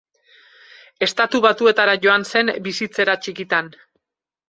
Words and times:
Estatu 1.09 1.43
Batuetara 1.47 1.95
joan 2.07 2.27
zen 2.35 2.53
bizitzera 2.71 3.19
txikitan. 3.27 3.75